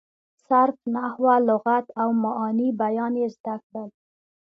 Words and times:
صرف، 0.47 0.77
نحو، 0.95 1.23
لغت 1.49 1.85
او 2.01 2.09
معاني 2.23 2.67
بیان 2.81 3.13
یې 3.21 3.27
زده 3.35 3.55
کړل. 3.65 3.89